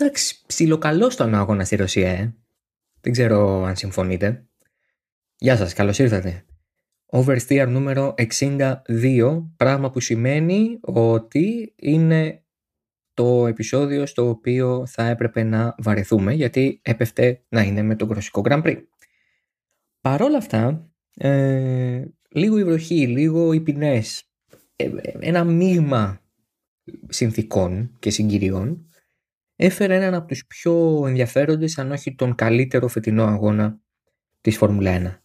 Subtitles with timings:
[0.00, 2.34] Εντάξει, ψιλοκαλό στον αγώνα στη Ρωσία, ε.
[3.00, 4.46] Δεν ξέρω αν συμφωνείτε.
[5.38, 6.44] Γεια σας, καλώς ήρθατε.
[7.06, 12.42] Oversteer νούμερο 62, πράγμα που σημαίνει ότι είναι
[13.14, 18.42] το επεισόδιο στο οποίο θα έπρεπε να βαρεθούμε γιατί έπεφτε να είναι με τον Ρωσικό
[18.44, 18.82] Grand Prix.
[20.00, 24.30] Παρόλα αυτά, ε, λίγο η βροχή, λίγο οι ποινές,
[24.76, 26.20] ε, ένα μείγμα
[27.08, 28.87] συνθήκων και συγκυριών
[29.60, 33.80] έφερε έναν από τους πιο ενδιαφέροντες αν όχι τον καλύτερο φετινό αγώνα
[34.40, 35.22] της Φόρμουλα 1.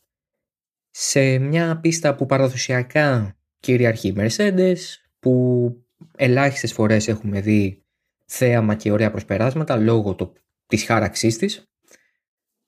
[0.89, 4.77] Σε μια πίστα που παραδοσιακά κυριαρχεί η Mercedes,
[5.19, 7.83] που ελάχιστες φορές έχουμε δει
[8.25, 10.33] θέαμα και ωραία προσπεράσματα λόγω το,
[10.67, 11.71] της χάραξής της,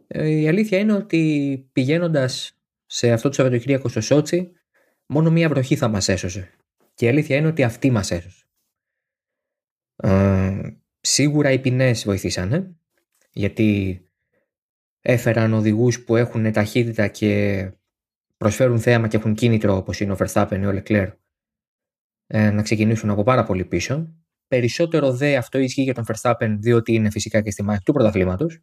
[0.08, 4.52] ε, η αλήθεια είναι ότι πηγαίνοντας σε αυτό το Σαββατοκύριακο στο Σότσι,
[5.06, 6.52] μόνο μία βροχή θα μας έσωσε.
[6.94, 8.46] Και η αλήθεια είναι ότι αυτή μας έσωσε.
[9.96, 10.60] Ε,
[11.08, 12.76] Σίγουρα οι ποινές βοηθήσανε,
[13.32, 14.00] γιατί
[15.02, 17.72] έφεραν οδηγούς που έχουν ταχύτητα και
[18.38, 21.12] προσφέρουν θέαμα και έχουν κίνητρο όπως είναι ο Verstappen ή ο Leclerc
[22.28, 24.16] ε, να ξεκινήσουν από πάρα πολύ πίσω.
[24.48, 28.62] Περισσότερο δε αυτό ισχύει για τον Verstappen διότι είναι φυσικά και στη μάχη του πρωταθλήματος.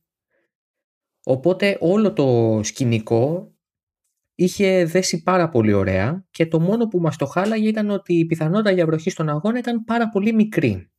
[1.25, 3.55] Οπότε όλο το σκηνικό
[4.35, 8.27] είχε δέσει πάρα πολύ ωραία και το μόνο που μας το χάλαγε ήταν ότι η
[8.27, 10.92] πιθανότητα για βροχή στον αγώνα ήταν πάρα πολύ μικρή.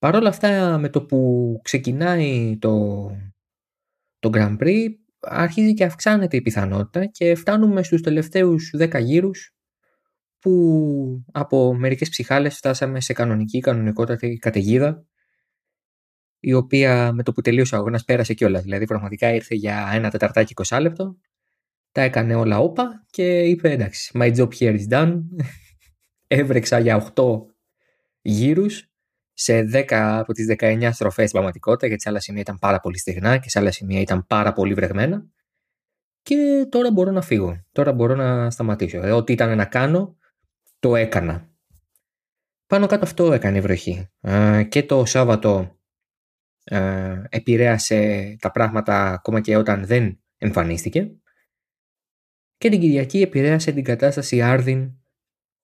[0.00, 3.06] Παρ' όλα αυτά με το που ξεκινάει το,
[4.18, 4.88] το Grand Prix
[5.20, 9.54] αρχίζει και αυξάνεται η πιθανότητα και φτάνουμε στους τελευταίους 10 γύρους
[10.38, 15.04] που από μερικές ψυχάλες φτάσαμε σε κανονική, κανονικότατη καταιγίδα
[16.40, 18.62] η οποία με το που τελείωσε ο αγώνας πέρασε κιόλας.
[18.62, 21.16] Δηλαδή πραγματικά ήρθε για ένα τεταρτάκι 20 λεπτό,
[21.92, 25.20] τα έκανε όλα όπα και είπε εντάξει, my job here is done.
[26.26, 27.24] Έβρεξα για 8
[28.20, 28.89] γύρους
[29.42, 32.98] σε 10 από τις 19 στροφές στην πραγματικότητα, γιατί σε άλλα σημεία ήταν πάρα πολύ
[32.98, 35.26] στεγνά και σε άλλα σημεία ήταν πάρα πολύ βρεγμένα.
[36.22, 37.64] Και τώρα μπορώ να φύγω.
[37.72, 39.06] Τώρα μπορώ να σταματήσω.
[39.06, 40.16] Ε, ό,τι ήταν να κάνω,
[40.78, 41.50] το έκανα.
[42.66, 44.08] Πάνω κάτω αυτό έκανε η βροχή.
[44.20, 45.78] Ε, και το Σάββατο
[46.64, 51.10] ε, επηρέασε τα πράγματα ακόμα και όταν δεν εμφανίστηκε.
[52.56, 54.92] Και την Κυριακή επηρέασε την κατάσταση Άρδιν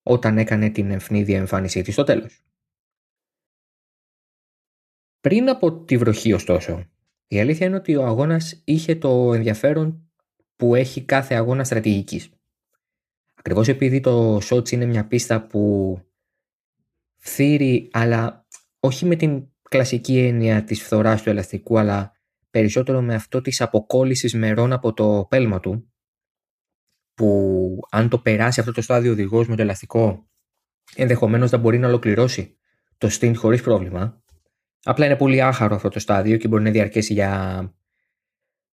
[0.02, 2.46] όταν έκανε την ευνίδια εμφάνισή της στο τέλος.
[5.26, 6.84] Πριν από τη βροχή ωστόσο,
[7.26, 10.10] η αλήθεια είναι ότι ο αγώνας είχε το ενδιαφέρον
[10.56, 12.30] που έχει κάθε αγώνα στρατηγικής.
[13.34, 16.00] Ακριβώς επειδή το Σότς είναι μια πίστα που
[17.16, 18.46] φθήρει αλλά
[18.80, 22.12] όχι με την κλασική έννοια της φθοράς του ελαστικού αλλά
[22.50, 25.92] περισσότερο με αυτό της αποκόλλησης μερών από το πέλμα του
[27.14, 30.28] που αν το περάσει αυτό το στάδιο οδηγός με το ελαστικό
[30.94, 32.58] ενδεχομένως θα μπορεί να ολοκληρώσει
[32.98, 34.24] το stint χωρίς πρόβλημα
[34.88, 37.74] Απλά είναι πολύ άχαρο αυτό το στάδιο και μπορεί να διαρκέσει για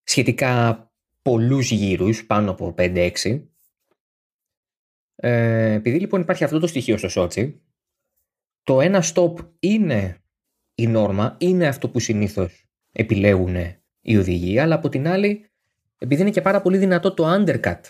[0.03, 0.83] σχετικά
[1.21, 3.43] πολλούς γύρους, πάνω από 5-6.
[5.15, 7.61] Ε, επειδή λοιπόν υπάρχει αυτό το στοιχείο στο Σότσι,
[8.63, 10.17] το ένα stop είναι
[10.75, 13.55] η νόρμα, είναι αυτό που συνήθως επιλέγουν
[14.01, 15.49] οι οδηγοί, αλλά από την άλλη,
[15.97, 17.81] επειδή είναι και πάρα πολύ δυνατό το undercut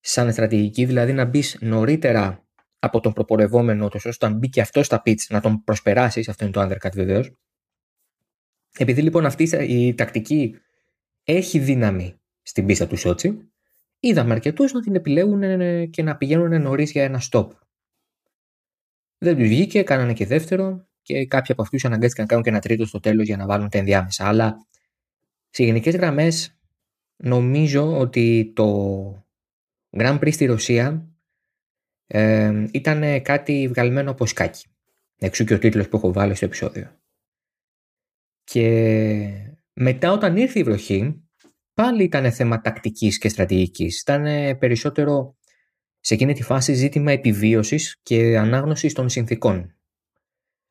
[0.00, 2.45] σαν στρατηγική, δηλαδή να μπεις νωρίτερα
[2.86, 6.44] από τον προπορευόμενο, τόσο ώστε να μπει και αυτός στα pitch, να τον προσπεράσεις, αυτό
[6.44, 7.32] είναι το undercut βεβαίως.
[8.78, 10.56] Επειδή λοιπόν αυτή η τακτική
[11.24, 13.50] έχει δύναμη στην πίστα του Σότσι,
[14.00, 15.42] είδαμε αρκετούς να την επιλέγουν
[15.90, 17.48] και να πηγαίνουν νωρίς για ένα stop.
[19.18, 22.60] Δεν τους βγήκε, κάνανε και δεύτερο και κάποιοι από αυτούς αναγκάστηκαν να κάνουν και ένα
[22.60, 24.28] τρίτο στο τέλος για να βάλουν τα ενδιάμεσα.
[24.28, 24.66] Αλλά
[25.50, 26.58] σε γενικές γραμμές
[27.16, 29.26] νομίζω ότι το
[29.90, 31.15] Grand Prix στη Ρωσία
[32.06, 34.66] ε, ήταν κάτι βγαλμένο από σκάκι.
[35.18, 37.00] Εξού και ο τίτλος που έχω βάλει στο επεισόδιο.
[38.44, 41.22] Και μετά όταν ήρθε η βροχή,
[41.74, 44.00] πάλι ήταν θέμα τακτικής και στρατηγικής.
[44.00, 44.24] Ήταν
[44.58, 45.36] περισσότερο
[46.00, 49.76] σε εκείνη τη φάση ζήτημα επιβίωσης και ανάγνωσης των συνθήκων.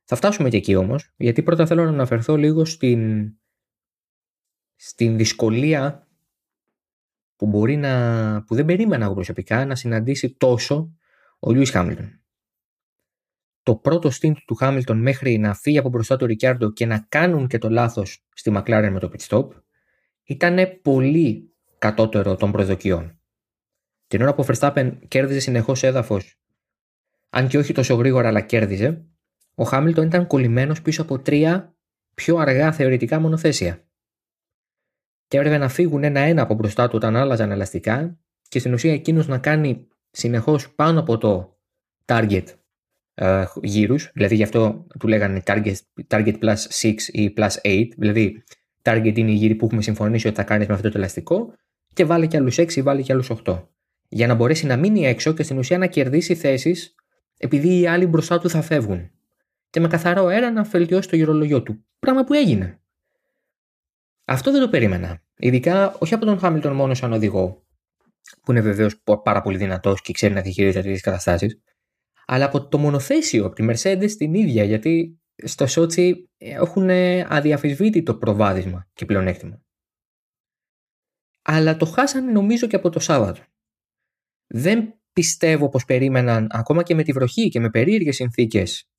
[0.03, 3.31] Θα φτάσουμε και εκεί όμως, γιατί πρώτα θέλω να αναφερθώ λίγο στην,
[4.76, 6.08] στην δυσκολία
[7.35, 10.96] που μπορεί να, που δεν περίμενα εγώ προσωπικά να συναντήσει τόσο
[11.45, 12.19] ο Λιούις Χάμιλτον.
[13.63, 17.47] Το πρώτο stint του Χάμιλτον μέχρι να φύγει από μπροστά του Ρικιάρντο και να κάνουν
[17.47, 19.47] και το λάθος στη McLaren με το pit stop
[20.23, 23.19] ήταν πολύ κατώτερο των προσδοκιών.
[24.07, 26.39] Την ώρα που ο Verstappen κέρδιζε συνεχώς έδαφος,
[27.29, 29.05] αν και όχι τόσο γρήγορα, αλλά κέρδιζε,
[29.55, 31.75] ο Χάμιλτον ήταν κολλημένος πίσω από τρία
[32.13, 33.87] πιο αργά θεωρητικά μονοθέσια.
[35.27, 38.19] Και έπρεπε να φύγουν ένα-ένα από μπροστά του όταν άλλαζαν ελαστικά
[38.49, 41.58] και στην ουσία εκείνος να κάνει συνεχώς πάνω από το
[42.06, 42.44] target
[43.14, 45.76] ε, γύρους, δηλαδή γι' αυτό του λέγανε target,
[46.08, 48.44] target plus 6 ή plus 8, δηλαδή
[48.82, 51.53] target είναι οι γύροι που έχουμε συμφωνήσει ότι θα κάνεις με αυτό το ελαστικό
[51.94, 53.64] και βάλει και άλλους 6 ή βάλει και άλλους 8.
[54.08, 56.96] Για να μπορέσει να μείνει έξω και στην ουσία να κερδίσει θέσεις
[57.38, 59.09] επειδή οι άλλοι μπροστά του θα φεύγουν.
[59.70, 61.85] Και με καθαρό αέρα να βελτιώσει το γυρολογιό του.
[62.00, 62.79] Πράγμα που έγινε.
[64.26, 65.22] Αυτό δεν το περίμενα.
[65.38, 67.65] Ειδικά όχι από τον Χάμιλτον μόνο σαν οδηγό,
[68.41, 71.59] που είναι βεβαίως πάρα πολύ δυνατός και ξέρει να διαχειρίζεται τέτοιες καταστάσεις,
[72.25, 76.89] αλλά από το μονοθέσιο, από τη Mercedes την ίδια, γιατί στο Σότσι έχουν
[77.27, 79.61] αδιαφυσβήτητο προβάδισμα και πλεονέκτημα.
[81.41, 83.41] Αλλά το χάσανε νομίζω και από το Σάββατο.
[84.47, 88.89] Δεν πιστεύω πως περίμεναν ακόμα και με τη βροχή και με περίεργες συνθήκες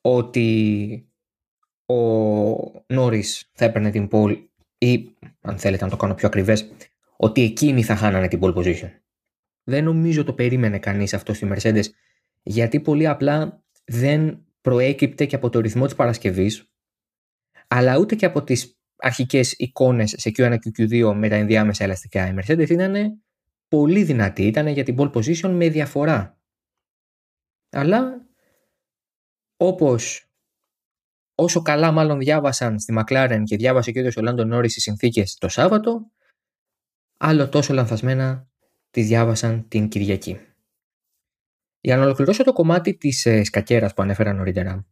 [0.00, 1.08] ότι
[1.86, 1.94] ο
[2.86, 6.70] Νόρις θα έπαιρνε την πόλη ή αν θέλετε να το κάνω πιο ακριβές
[7.20, 8.90] ότι εκείνοι θα χάνανε την pole position.
[9.64, 11.84] Δεν νομίζω το περίμενε κανείς αυτό στη Mercedes
[12.42, 16.72] γιατί πολύ απλά δεν προέκυπτε και από το ρυθμό της Παρασκευής
[17.68, 22.28] αλλά ούτε και από τις αρχικές εικόνες σε Q1 και Q2 με τα ενδιάμεσα ελαστικά.
[22.28, 23.22] Η Mercedes ήταν
[23.68, 26.38] πολύ δυνατή, ήταν για την pole position με διαφορά.
[27.70, 28.26] Αλλά
[29.56, 30.30] όπως
[31.34, 34.82] όσο καλά μάλλον διάβασαν στη McLaren και διάβασε και ο ίδιος ο Λάντο Νόρις στις
[34.82, 36.10] συνθήκες το Σάββατο,
[37.18, 38.48] άλλο τόσο λανθασμένα
[38.90, 40.40] τη διάβασαν την Κυριακή.
[41.80, 44.86] Για να ολοκληρώσω το κομμάτι της ε, σκακέρας που ανέφερα νωρίτερα.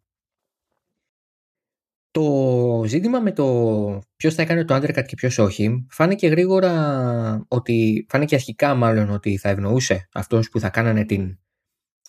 [2.11, 8.07] Το ζήτημα με το ποιος θα έκανε το undercut και ποιος όχι, φάνηκε γρήγορα ότι,
[8.09, 11.39] φάνηκε αρχικά μάλλον ότι θα ευνοούσε αυτού που θα κάνανε την,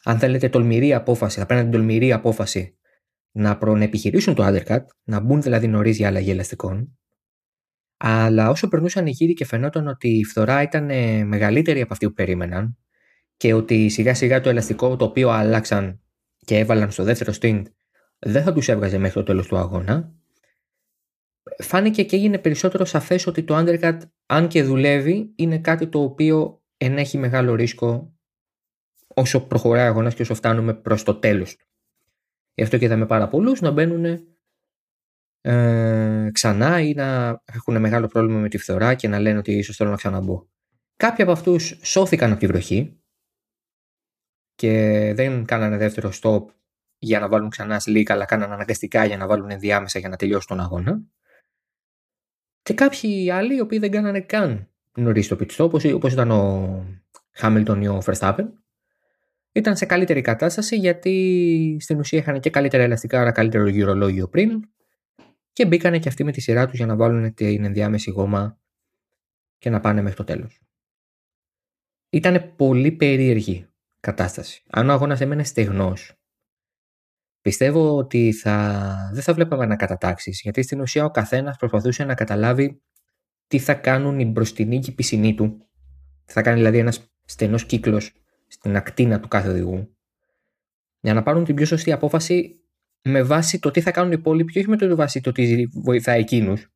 [0.03, 2.77] αν θέλετε, τολμηρή απόφαση, θα παίρνανε την τολμηρή απόφαση
[3.31, 6.97] να προνεπιχειρήσουν το undercut, να μπουν δηλαδή νωρίς για αλλαγή ελαστικών.
[7.97, 10.85] Αλλά όσο περνούσαν οι γύροι και φαινόταν ότι η φθορά ήταν
[11.27, 12.77] μεγαλύτερη από αυτή που περίμεναν
[13.37, 16.01] και ότι σιγά σιγά το ελαστικό το οποίο άλλαξαν
[16.37, 17.63] και έβαλαν στο δεύτερο stint
[18.19, 20.13] δεν θα τους έβγαζε μέχρι το τέλος του αγώνα,
[21.57, 26.61] φάνηκε και έγινε περισσότερο σαφές ότι το undercut, αν και δουλεύει, είναι κάτι το οποίο
[26.77, 28.15] ενέχει μεγάλο ρίσκο
[29.07, 31.65] όσο προχωράει ο αγώνας και όσο φτάνουμε προς το τέλος του.
[32.53, 34.27] Γι' αυτό και είδαμε πάρα πολλούς να μπαίνουν
[35.41, 39.75] ε, ξανά ή να έχουν μεγάλο πρόβλημα με τη φθορά και να λένε ότι ίσως
[39.75, 40.47] θέλω να ξαναμπω.
[40.95, 43.01] Κάποιοι από αυτούς σώθηκαν από τη βροχή
[44.55, 44.71] και
[45.15, 46.45] δεν κάνανε δεύτερο stop
[46.97, 50.47] για να βάλουν ξανά σλίκ, αλλά κάνανε αναγκαστικά για να βάλουν ενδιάμεσα για να τελειώσει
[50.47, 51.01] τον αγώνα.
[52.61, 56.85] Και κάποιοι άλλοι οι οποίοι δεν κάνανε καν νωρίς το pit stop, όπως ήταν ο
[57.31, 58.45] Χάμιλτον ή ο Verstappen,
[59.51, 64.69] ήταν σε καλύτερη κατάσταση γιατί στην ουσία είχαν και καλύτερα ελαστικά, άρα καλύτερο γυρολόγιο πριν
[65.57, 68.59] και μπήκανε και αυτοί με τη σειρά τους για να βάλουν την ενδιάμεση γόμα
[69.57, 70.61] και να πάνε μέχρι το τέλος.
[72.09, 73.67] Ήταν πολύ περίεργη
[73.99, 74.63] κατάσταση.
[74.69, 76.13] Αν ο αγώνας έμενε στεγνός
[77.41, 79.09] Πιστεύω ότι θα...
[79.13, 82.81] δεν θα βλέπαμε ανακατατάξεις, γιατί στην ουσία ο καθένας προσπαθούσε να καταλάβει
[83.47, 85.67] τι θα κάνουν οι μπροστινοί και οι πισινοί του.
[86.25, 88.13] Θα κάνει δηλαδή ένας στενός κύκλος
[88.47, 89.97] στην ακτίνα του κάθε οδηγού.
[90.99, 92.61] Για να πάρουν την πιο σωστή απόφαση
[93.01, 96.19] με βάση το τι θα κάνουν οι υπόλοιποι, όχι με το βάση το τι βοηθάει
[96.19, 96.67] εκείνους.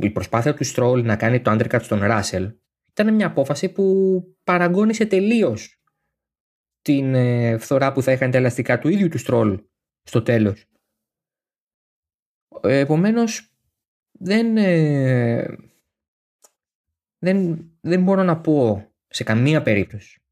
[0.00, 2.54] Η προσπάθεια του Στρόλ να κάνει το undercut στον Ράσελ
[2.90, 5.80] ήταν μια απόφαση που παραγώνισε τελείως
[6.82, 9.64] την ε, φθορά που θα είχαν τα ελαστικά του ίδιου του Στρόλ
[10.02, 10.64] στο τέλος.
[12.62, 13.54] Ε, επομένως
[14.12, 15.56] δεν, ε,
[17.18, 20.22] δεν, δεν μπορώ να πω σε καμία περίπτωση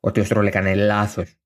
[0.00, 1.39] ότι ο Στρόλ έκανε λάθος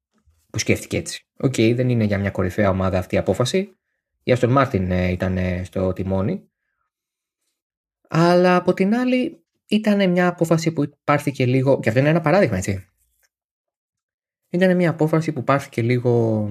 [0.54, 1.26] που σκέφτηκε έτσι.
[1.36, 3.76] Οκ, δεν είναι για μια κορυφαία ομάδα αυτή η απόφαση.
[4.22, 6.50] Η Αστον Μάρτιν ήταν στο τιμόνι.
[8.08, 11.80] Αλλά από την άλλη ήταν μια απόφαση που πάρθηκε λίγο.
[11.80, 12.88] Και αυτό είναι ένα παράδειγμα, έτσι.
[14.50, 16.50] Ήταν μια απόφαση που πάρθηκε λίγο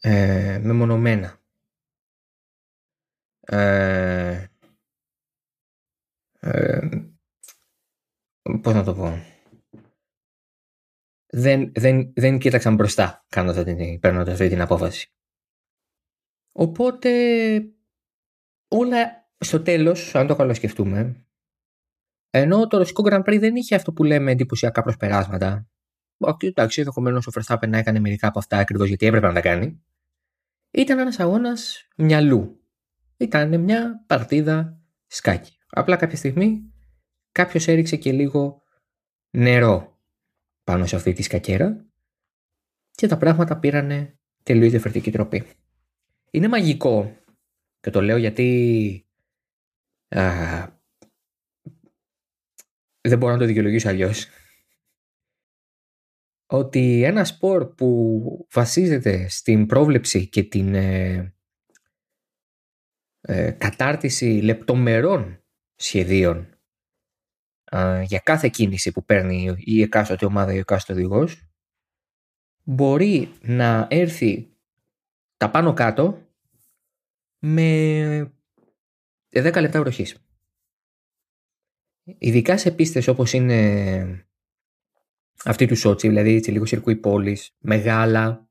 [0.00, 1.40] ε, μεμονωμένα.
[3.40, 4.46] Ε,
[6.40, 6.88] ε,
[8.62, 9.31] πώς να το πω.
[11.34, 15.12] Δεν, δεν, δεν κοίταξαν μπροστά κάνοντας την, παίρνοντας αυτή την απόφαση.
[16.52, 17.10] Οπότε
[18.68, 21.26] όλα στο τέλος, αν το καλό σκεφτούμε,
[22.30, 25.66] ενώ το ρωσικό Grand Prix δεν είχε αυτό που λέμε εντυπωσιακά προσπεράσματα.
[26.38, 29.82] Εντάξει, ενδεχομένως ο Verstappen να έκανε μερικά από αυτά ακριβώς γιατί έπρεπε να τα κάνει.
[30.70, 32.60] Ήταν ένας αγώνας μυαλού.
[33.16, 35.56] Ήταν μια παρτίδα σκάκι.
[35.68, 36.72] Απλά κάποια στιγμή
[37.32, 38.62] κάποιος έριξε και λίγο
[39.30, 39.91] νερό
[40.64, 41.86] πάνω σε αυτή τη σκακέρα
[42.90, 45.46] και τα πράγματα πήραν τελείως διαφορετική τροπή.
[46.30, 47.16] Είναι μαγικό
[47.80, 49.06] και το λέω γιατί
[50.08, 50.80] α,
[53.00, 54.26] δεν μπορώ να το δικαιολογήσω αλλιώς.
[56.46, 61.34] ότι ένα σπορ που βασίζεται στην πρόβλεψη και την ε,
[63.20, 66.51] ε, κατάρτιση λεπτομερών σχεδίων
[68.04, 71.46] για κάθε κίνηση που παίρνει η εκάστοτε ομάδα ή ο εκάστοτε οδηγός
[72.62, 74.48] μπορεί να έρθει
[75.36, 76.18] τα πάνω κάτω
[77.38, 78.32] με
[79.30, 80.16] 10 λεπτά βροχής.
[82.18, 84.26] Ειδικά σε πίστες όπως είναι
[85.44, 88.48] αυτή του Σότσι, δηλαδή έτσι λίγο σιρκούι πόλης, μεγάλα,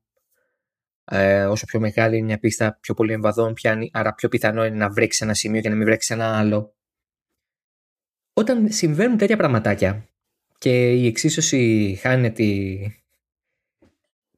[1.04, 4.76] ε, όσο πιο μεγάλη είναι μια πίστα, πιο πολύ εμβαδόν πιάνει, άρα πιο πιθανό είναι
[4.76, 6.76] να βρέξεις ένα σημείο και να μην βρέξεις ένα άλλο.
[8.32, 10.08] Όταν συμβαίνουν τέτοια πραγματάκια
[10.58, 12.78] και η εξίσωση χάνει τη...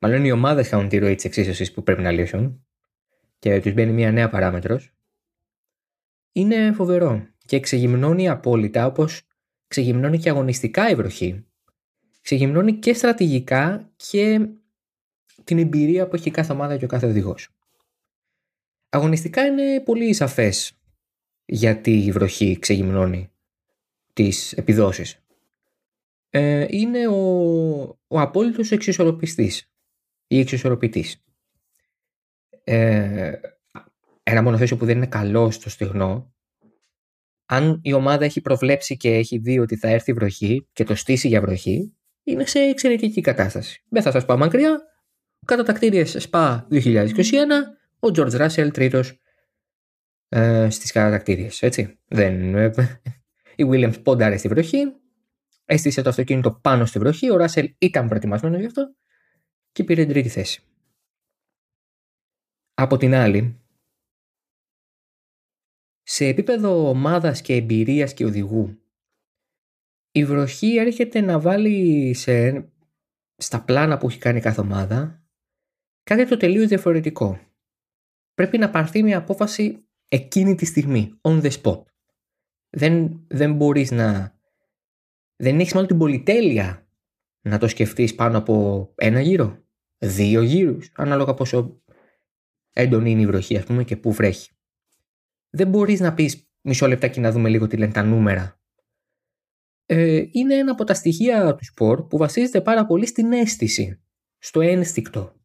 [0.00, 2.66] Μάλλον οι ομάδες χάνουν τη ροή της εξίσωσης που πρέπει να λύσουν
[3.38, 4.92] και τους μπαίνει μια νέα παράμετρος.
[6.32, 9.22] Είναι φοβερό και ξεγυμνώνει απόλυτα όπως
[9.66, 11.46] ξεγυμνώνει και αγωνιστικά η βροχή.
[12.20, 14.48] Ξεγυμνώνει και στρατηγικά και
[15.44, 17.48] την εμπειρία που έχει κάθε ομάδα και ο κάθε οδηγός.
[18.88, 20.78] Αγωνιστικά είναι πολύ σαφές
[21.44, 23.33] γιατί η βροχή ξεγυμνώνει
[24.14, 25.18] τις επιδόσεις.
[26.30, 27.18] Ε, είναι ο,
[28.06, 29.70] ο απόλυτος εξισορροπιστής
[30.26, 31.24] ή εξισορροπητής.
[32.64, 33.32] Ε,
[34.22, 36.34] ένα μονοθέσιο που δεν είναι καλό στο στεγνό,
[37.46, 41.28] αν η ομάδα έχει προβλέψει και έχει δει ότι θα έρθει βροχή και το στήσει
[41.28, 43.82] για βροχή, είναι σε εξαιρετική κατάσταση.
[43.88, 44.82] Δεν θα σας πάω μακριά.
[45.46, 47.14] Κατά τα κτίρια ΣΠΑ 2021,
[47.98, 49.20] ο George Russell τρίτος
[50.28, 51.98] ε, στις κατακτήριες, έτσι.
[52.08, 52.70] Δεν, ε,
[53.56, 54.92] η Williams πόνταρε στη βροχή,
[55.64, 58.94] έστησε το αυτοκίνητο πάνω στη βροχή, ο Ράσελ ήταν προετοιμασμένος γι' αυτό
[59.72, 60.62] και πήρε την τρίτη θέση.
[62.74, 63.60] Από την άλλη,
[66.02, 68.78] σε επίπεδο ομάδας και εμπειρίας και οδηγού,
[70.10, 72.64] η βροχή έρχεται να βάλει σε,
[73.36, 75.24] στα πλάνα που έχει κάνει κάθε ομάδα
[76.02, 77.40] κάτι το τελείως διαφορετικό.
[78.34, 81.93] Πρέπει να πάρθει μια απόφαση εκείνη τη στιγμή, on the spot
[82.74, 84.38] δεν, δεν μπορείς να...
[85.36, 86.88] Δεν έχεις μάλλον την πολυτέλεια
[87.40, 89.64] να το σκεφτείς πάνω από ένα γύρο,
[89.98, 91.82] δύο γύρους, ανάλογα πόσο
[92.70, 94.50] έντονη είναι η βροχή ας πούμε και πού βρέχει.
[95.50, 98.60] Δεν μπορείς να πεις μισό λεπτάκι να δούμε λίγο τι λένε τα νούμερα.
[99.86, 104.02] Ε, είναι ένα από τα στοιχεία του σπορ που βασίζεται πάρα πολύ στην αίσθηση,
[104.38, 105.36] στο ένστικτο.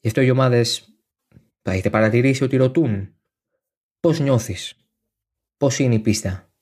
[0.00, 0.96] Γι' αυτό οι ομάδες
[1.62, 3.16] θα έχετε παρατηρήσει ότι ρωτούν
[4.00, 4.81] πώς νιώθεις,
[5.62, 6.52] Πώς είναι η πίστα,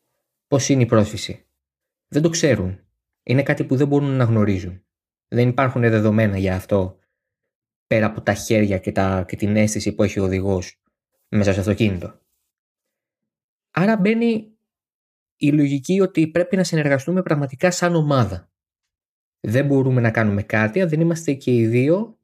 [0.47, 1.47] πώς είναι η πρόσφυση;
[2.09, 2.81] Δεν το ξέρουν.
[3.23, 4.85] Είναι κάτι που δεν μπορούν να γνωρίζουν.
[5.29, 6.99] Δεν υπάρχουν δεδομένα για αυτό
[7.87, 10.83] πέρα από τα χέρια και, τα, και την αίσθηση που έχει ο οδηγός
[11.29, 12.21] μέσα στο αυτοκίνητο.
[13.71, 14.57] Άρα μπαίνει
[15.37, 18.51] η λογική ότι πρέπει να συνεργαστούμε πραγματικά σαν ομάδα.
[19.41, 22.19] Δεν μπορούμε να κάνουμε κάτι αν δεν είμαστε και οι δύο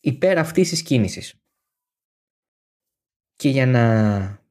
[0.00, 1.40] υπέρ αυτής της κίνησης.
[3.36, 4.43] Και για να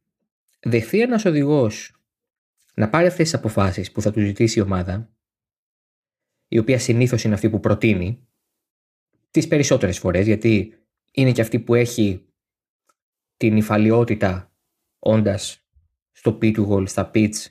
[0.64, 1.96] δεχθεί ένας οδηγός
[2.74, 5.14] να πάρει αυτές τις αποφάσεις που θα τους ζητήσει η ομάδα,
[6.48, 8.28] η οποία συνήθως είναι αυτή που προτείνει,
[9.32, 10.78] τις περισσότερες φορές, γιατί
[11.12, 12.26] είναι και αυτή που έχει
[13.38, 14.54] την υφαλιότητα
[15.00, 15.68] όντας
[16.12, 17.46] στο pit του goal, στα pitch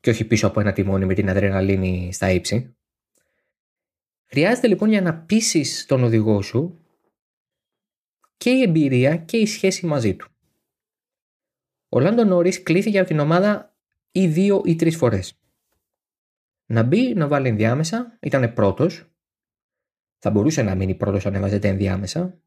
[0.00, 2.76] και όχι πίσω από ένα τιμόνι με την αδρεναλίνη στα ύψη.
[4.26, 6.78] Χρειάζεται λοιπόν για να πείσει τον οδηγό σου
[8.36, 10.33] και η εμπειρία και η σχέση μαζί του.
[11.94, 13.76] Ο Λάντο Νόρι κλείθηκε από την ομάδα
[14.10, 15.38] ή δύο ή τρεις φορές.
[16.66, 19.10] Να μπει, να βάλει ενδιάμεσα, ήταν πρώτος.
[20.18, 22.40] Θα μπορούσε να μείνει πρώτος αν έβαζε ενδιάμεσα.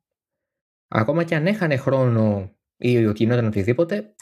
[0.88, 4.16] Ακόμα και αν έχανε χρόνο ή ο γινόταν οτιδήποτε,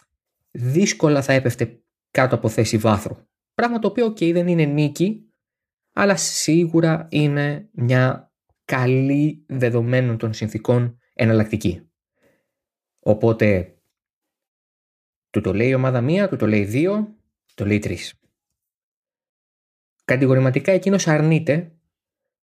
[0.51, 3.17] δύσκολα θα έπεφτε κάτω από θέση βάθρου.
[3.53, 5.33] Πράγμα το οποίο, OK, δεν είναι νίκη,
[5.93, 8.33] αλλά σίγουρα είναι μια
[8.65, 11.89] καλή δεδομένων των συνθήκων εναλλακτική.
[12.99, 13.74] Οπότε
[15.35, 17.05] του το λέει η ομάδα 1, του το λέει 2,
[17.53, 17.97] το λέει 3.
[20.05, 21.71] Κατηγορηματικά εκείνος αρνείται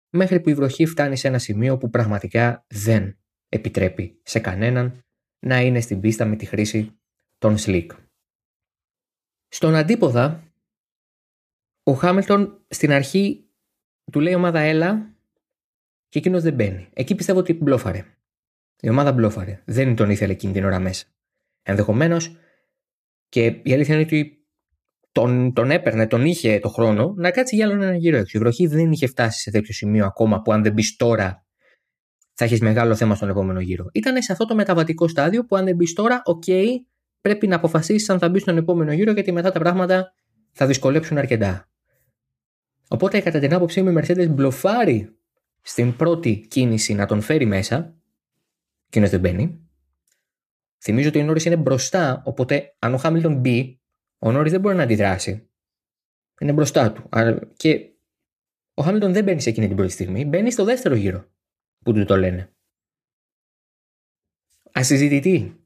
[0.09, 3.17] μέχρι που η βροχή φτάνει σε ένα σημείο που πραγματικά δεν
[3.49, 5.03] επιτρέπει σε κανέναν
[5.39, 6.99] να είναι στην πίστα με τη χρήση
[7.37, 7.87] των slick.
[9.47, 10.43] Στον αντίποδα,
[11.83, 13.49] ο Χάμιλτον στην αρχή
[14.11, 15.15] του λέει ομάδα έλα
[16.07, 16.89] και εκείνος δεν μπαίνει.
[16.93, 18.05] Εκεί πιστεύω ότι μπλόφαρε.
[18.79, 19.61] Η ομάδα μπλόφαρε.
[19.65, 21.05] Δεν τον ήθελε εκείνη την ώρα μέσα.
[21.61, 22.37] Ενδεχομένως
[23.29, 24.37] και η αλήθεια είναι ότι
[25.11, 28.37] τον, τον έπαιρνε, τον είχε το χρόνο να κάτσει για άλλο ένα γύρο έξω.
[28.37, 31.45] Η βροχή δεν είχε φτάσει σε τέτοιο σημείο ακόμα που αν δεν μπεις τώρα
[32.33, 33.85] θα έχεις μεγάλο θέμα στον επόμενο γύρο.
[33.93, 36.43] Ήταν σε αυτό το μεταβατικό στάδιο που αν δεν μπεις τώρα, οκ,
[37.21, 40.13] πρέπει να αποφασίσεις αν θα μπεις στον επόμενο γύρο γιατί μετά τα πράγματα
[40.51, 41.69] θα δυσκολέψουν αρκετά.
[42.87, 45.17] Οπότε κατά την άποψή μου η Mercedes μπλοφάρει
[45.61, 47.95] στην πρώτη κίνηση να τον φέρει μέσα,
[48.87, 49.66] εκείνος δεν μπαίνει.
[50.83, 53.81] Θυμίζω ότι ο Νόρι είναι μπροστά, οπότε αν ο Χάμιλτον μπει,
[54.17, 55.49] ο Νόρι δεν μπορεί να αντιδράσει.
[56.39, 57.09] Είναι μπροστά του.
[57.55, 57.91] Και
[58.73, 61.31] ο Χάμιλτον δεν μπαίνει σε εκείνη την πρώτη στιγμή, μπαίνει στο δεύτερο γύρο
[61.79, 62.55] που του το λένε.
[64.71, 65.61] Ασυζητητή.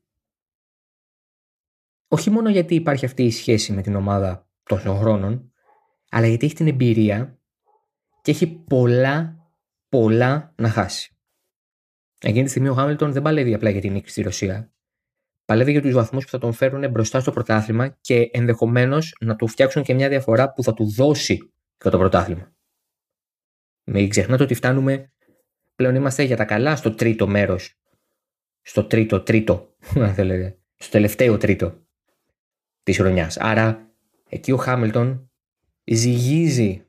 [2.08, 5.53] Όχι μόνο γιατί υπάρχει αυτή η σχέση με την ομάδα τόσων χρόνων,
[6.10, 7.41] αλλά γιατί έχει την εμπειρία
[8.22, 9.48] και έχει πολλά,
[9.89, 11.15] πολλά να χάσει.
[12.20, 14.74] Εκείνη τη στιγμή ο Χάμιλτον δεν παλεύει απλά για την νίκη στη Ρωσία.
[15.51, 19.48] Παλεύει για τους βαθμούς που θα τον φέρουν μπροστά στο πρωτάθλημα και ενδεχομένως να του
[19.48, 22.51] φτιάξουν και μια διαφορά που θα του δώσει και το πρωτάθλημα.
[23.84, 25.13] Μην ξεχνάτε ότι φτάνουμε,
[25.75, 27.79] πλέον είμαστε για τα καλά στο τρίτο μέρος.
[28.62, 30.58] Στο τρίτο, τρίτο, αν θέλετε.
[30.75, 31.86] Στο τελευταίο τρίτο
[32.84, 33.38] της χρονιάς.
[33.38, 33.91] Άρα,
[34.29, 35.31] εκεί ο Χάμιλτον
[35.84, 36.86] ζυγίζει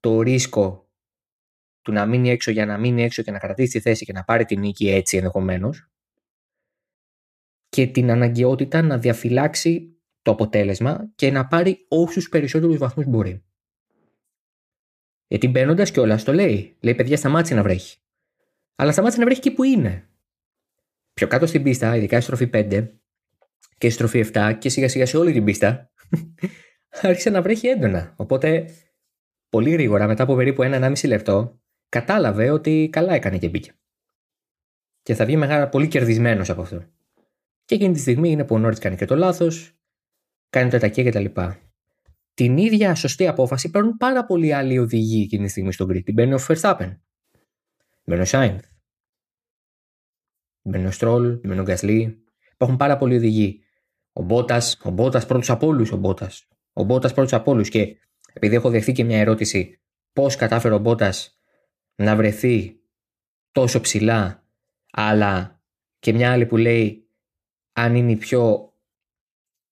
[0.00, 0.88] το ρίσκο
[1.82, 4.24] του να μείνει έξω για να μείνει έξω και να κρατήσει τη θέση και να
[4.24, 5.88] πάρει την νίκη έτσι ενδεχομένως.
[7.74, 13.44] Και την αναγκαιότητα να διαφυλάξει το αποτέλεσμα και να πάρει όσους περισσότερους βαθμούς μπορεί.
[15.26, 16.76] Γιατί μπαίνοντας κιόλας το λέει.
[16.80, 17.98] Λέει: Παιδιά, σταμάτησε να βρέχει.
[18.74, 20.08] Αλλά σταμάτησε να βρέχει εκεί που είναι.
[21.14, 22.88] Πιο κάτω στην πίστα, ειδικά στη στροφή 5
[23.78, 25.90] και στη στροφή 7 και σιγά σιγά σε όλη την πίστα,
[27.02, 28.14] άρχισε να βρέχει έντονα.
[28.16, 28.70] Οπότε,
[29.48, 33.72] πολύ γρήγορα, μετά από περίπου 1-1,5 λεπτό, κατάλαβε ότι καλά έκανε και μπήκε.
[35.02, 36.93] Και θα βγει μεγάλα, πολύ κερδισμένος από αυτό.
[37.64, 39.78] Και εκείνη τη στιγμή είναι που ο Νόρτ κάνει και το λάθος,
[40.50, 41.24] κάνει το τακέ κτλ
[42.34, 46.12] την ίδια σωστή απόφαση παίρνουν πάρα πολλοί άλλοι οδηγοί εκείνη τη στιγμή στον Κρήτη.
[46.12, 46.96] Μπαίνει ο Verstappen,
[48.04, 48.64] μπαίνει ο Σάινθ,
[50.62, 52.24] μπαίνει ο Στρόλ, μπαίνει ο Γκασλί.
[52.52, 53.58] Υπάρχουν πάρα πολλοί οδηγοί.
[54.12, 56.30] Ο Μπότα, ο Μπότα πρώτος από όλους, ο Μπότα.
[56.72, 57.68] Ο Μπότα πρώτος από όλους.
[57.68, 57.96] Και
[58.32, 59.80] επειδή έχω δεχθεί και μια ερώτηση,
[60.12, 61.12] πώς κατάφερε ο Μπότα
[61.94, 62.80] να βρεθεί
[63.52, 64.46] τόσο ψηλά,
[64.92, 65.62] αλλά
[65.98, 67.03] και μια άλλη που λέει
[67.74, 68.72] αν είναι η πιο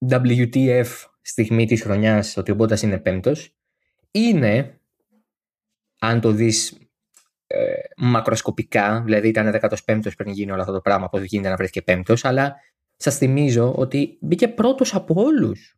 [0.09, 0.87] WTF
[1.21, 3.57] στιγμή της χρονιάς ότι ο Μπότας είναι πέμπτος
[4.11, 4.81] είναι,
[5.99, 6.79] αν το δεις
[7.47, 11.83] ε, μακροσκοπικά, δηλαδή ήταν 15ος πριν γίνει όλο αυτό το πράγμα, πώς γίνεται να βρέθηκε
[11.83, 12.57] πέμπτος, αλλά
[12.97, 15.77] σας θυμίζω ότι μπήκε πρώτος από όλους.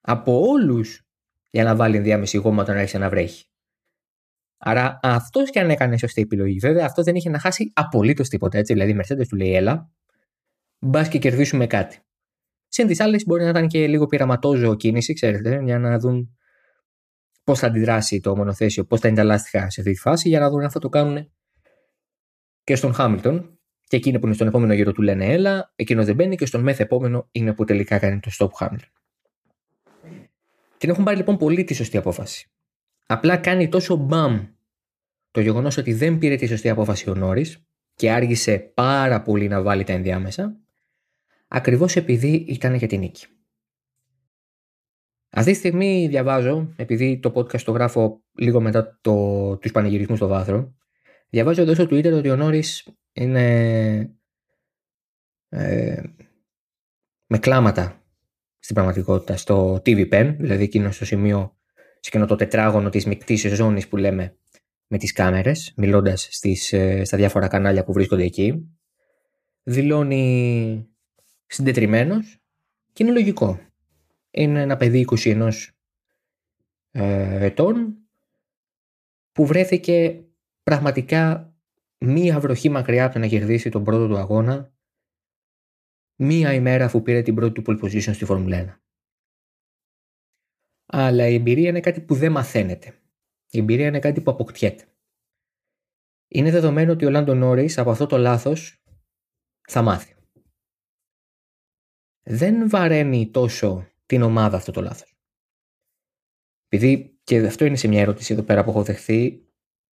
[0.00, 1.06] Από όλους
[1.50, 3.44] για να βάλει ενδιάμεση γόμα όταν άρχισε να βρέχει.
[4.58, 6.58] Άρα αυτός και αν έκανε σωστή επιλογή.
[6.58, 8.72] Βέβαια αυτό δεν είχε να χάσει απολύτως τίποτα έτσι.
[8.72, 9.90] Δηλαδή η Mercedes του λέει: Έλα,
[10.80, 11.98] μπας και κερδίσουμε κάτι.
[12.68, 16.38] Συν τι άλλε μπορεί να ήταν και λίγο πειραματόζω κίνηση, ξέρετε, για να δουν
[17.44, 20.40] πώς θα αντιδράσει το μονοθέσιο, πώς θα είναι τα λάστιχα σε αυτή τη φάση, για
[20.40, 21.30] να δουν αν θα το κάνουν
[22.64, 23.58] και στον Χάμιλτον.
[23.86, 26.62] Και εκείνοι που είναι στον επόμενο γύρο του λένε έλα, εκείνος δεν μπαίνει και στον
[26.62, 28.90] μεθ επόμενο είναι που τελικά κάνει το stop Χάμιλτον.
[30.78, 32.50] Την έχουν πάρει λοιπόν πολύ τη σωστή απόφαση.
[33.06, 34.46] Απλά κάνει τόσο μπαμ
[35.30, 37.64] το γεγονός ότι δεν πήρε τη σωστή απόφαση ο Νόρις
[37.94, 40.59] και άργησε πάρα πολύ να βάλει τα ενδιάμεσα,
[41.50, 43.26] ακριβώς επειδή ήταν για την νίκη.
[45.30, 50.26] Αυτή τη στιγμή διαβάζω, επειδή το podcast το γράφω λίγο μετά το, τους πανηγυρισμούς στο
[50.26, 50.74] βάθρο,
[51.28, 53.46] διαβάζω εδώ στο Twitter ότι ο Νόρις είναι
[55.48, 56.02] ε,
[57.26, 58.04] με κλάματα
[58.58, 63.54] στην πραγματικότητα στο TV Pen, δηλαδή εκείνο στο σημείο, σε εκείνο το τετράγωνο της μικτής
[63.54, 64.36] ζώνης που λέμε
[64.86, 68.76] με τις κάμερες, μιλώντας στις, ε, στα διάφορα κανάλια που βρίσκονται εκεί.
[69.62, 70.89] Δηλώνει
[71.50, 72.38] συντετριμένος
[72.92, 73.60] και είναι λογικό.
[74.30, 75.50] Είναι ένα παιδί 21
[76.90, 77.96] ε, ετών
[79.32, 80.24] που βρέθηκε
[80.62, 81.54] πραγματικά
[81.98, 84.74] μία βροχή μακριά από το να κερδίσει τον πρώτο του αγώνα
[86.16, 88.80] μία ημέρα αφού πήρε την πρώτη του pole position στη Φόρμουλα 1.
[90.86, 92.94] Αλλά η εμπειρία είναι κάτι που δεν μαθαίνεται.
[93.50, 94.84] Η εμπειρία είναι κάτι που αποκτιέται.
[96.28, 98.82] Είναι δεδομένο ότι ο Λάντο Νόρις από αυτό το λάθος
[99.68, 100.14] θα μάθει
[102.22, 105.14] δεν βαραίνει τόσο την ομάδα αυτό το λάθος.
[106.66, 109.48] Επειδή και αυτό είναι σε μια ερώτηση εδώ πέρα που έχω δεχθεί,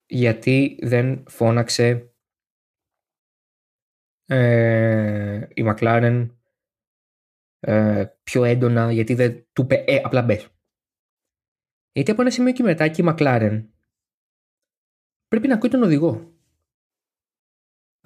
[0.06, 2.14] γιατί δεν φώναξε
[4.26, 6.30] ε, η McLaren
[7.60, 10.48] ε, πιο έντονα, γιατί δεν του είπε ε, απλά μπες.
[11.92, 13.68] Γιατί από ένα σημείο και μετά και η McLaren
[15.28, 16.36] πρέπει να ακούει τον οδηγό.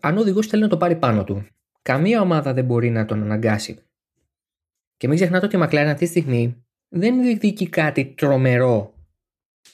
[0.01, 1.47] Αν ο οδηγός θέλει να το πάρει πάνω του,
[1.81, 3.90] καμία ομάδα δεν μπορεί να τον αναγκάσει
[5.01, 8.93] και μην ξεχνάτε ότι η McLaren αυτή τη στιγμή δεν διεκδικεί κάτι τρομερό.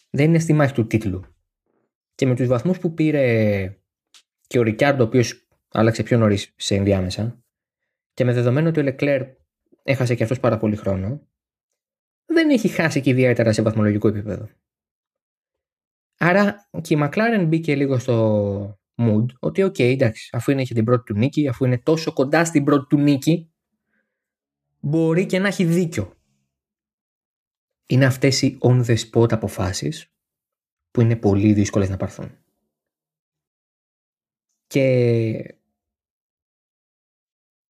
[0.09, 1.23] Δεν είναι στη μάχη του τίτλου.
[2.15, 3.77] Και με τους βαθμούς που πήρε
[4.47, 7.43] και ο Ρικάρντο, ο οποίος άλλαξε πιο νωρίς σε ενδιάμεσα,
[8.13, 9.27] και με δεδομένο ότι ο Λεκλέρ
[9.83, 11.27] έχασε και αυτός πάρα πολύ χρόνο,
[12.25, 14.49] δεν έχει χάσει και ιδιαίτερα σε βαθμολογικό επίπεδο.
[16.17, 20.73] Άρα και η McLaren μπήκε λίγο στο mood ότι OK, okay, εντάξει, αφού είναι και
[20.73, 23.51] την πρώτη του νίκη, αφού είναι τόσο κοντά στην πρώτη του νίκη,
[24.79, 26.13] μπορεί και να έχει δίκιο.
[27.87, 30.13] Είναι αυτές οι on the spot αποφάσεις
[30.91, 32.37] που είναι πολύ δύσκολες να πάρθουν.
[34.67, 35.59] Και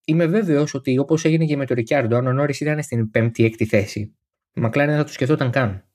[0.05, 3.65] είμαι βέβαιος ότι όπως έγινε και με τον Ρικιάρντο, αν ο Νόρις ήταν στην 5η-6η
[3.65, 3.99] θέση,
[4.53, 5.89] η McLaren δεν θα το σκεφτόταν καν.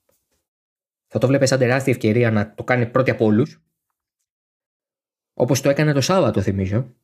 [1.07, 3.63] Θα το βλέπει σαν τεράστια ευκαιρία να το κάνει πρώτη από όλους.
[5.33, 6.95] Όπως το έκανε το Σάββατο, θυμίζω.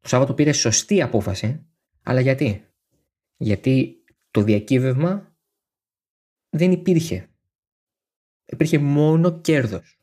[0.00, 1.66] Το Σάββατο πήρε σωστή απόφαση.
[2.02, 2.73] Αλλά γιατί;
[3.36, 5.36] Γιατί το διακύβευμα
[6.50, 7.28] δεν υπήρχε.
[8.44, 9.98] Υπήρχε μόνο κέρδος.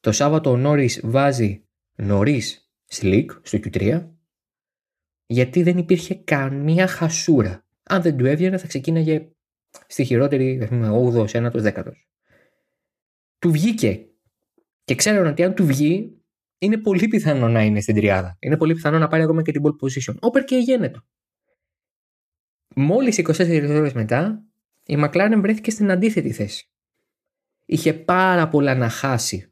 [0.00, 4.10] Το Σάββατο ο Νόρις βάζει νωρίς slick στο Q3
[5.26, 7.66] γιατί δεν υπήρχε καμία χασούρα.
[7.82, 9.28] Αν δεν του έβγαινε θα ξεκίναγε
[9.86, 11.92] στη χειρότερη 8ο, 9ο, 10ο.
[13.38, 14.06] Του βγήκε.
[14.84, 16.20] Και ξέρουν ότι αν του βγει,
[16.58, 18.36] είναι πολύ πιθανό να είναι στην τριάδα.
[18.40, 20.14] Είναι πολύ πιθανό να πάρει ακόμα και την ball position.
[20.20, 21.02] Όπερ και γένετο.
[22.78, 24.42] Μόλις 24 ώρες μετά,
[24.84, 26.68] η McLaren βρέθηκε στην αντίθετη θέση.
[27.64, 29.50] Είχε πάρα πολλά να χάσει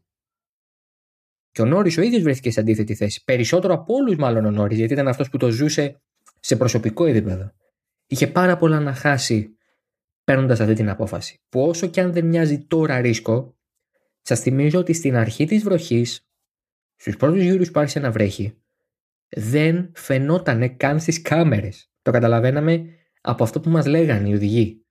[1.54, 3.24] και ο Νόρις ο ίδιος βρέθηκε σε αντίθετη θέση.
[3.24, 6.00] Περισσότερο από όλους, μάλλον ο Νόρις, γιατί ήταν αυτός που το ζούσε
[6.40, 7.52] σε προσωπικό επίπεδο.
[8.06, 9.56] Είχε πάρα πολλά να χάσει
[10.24, 11.40] παίρνοντας αυτή την απόφαση.
[11.48, 13.56] Που όσο και αν δεν μοιάζει τώρα ρίσκο,
[14.22, 16.28] σας θυμίζω ότι στην αρχή της βροχής,
[16.96, 18.58] στους πρώτους γύρους που άρχισε να βρέχει,
[19.28, 21.90] δεν φαινόταν καν στις κάμερες.
[22.02, 22.86] Το καταλαβαίναμε
[23.26, 24.86] από αυτό που μας λέγανε οι οδηγοί.